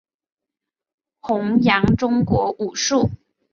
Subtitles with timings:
[1.19, 3.11] 宏杨中国武术。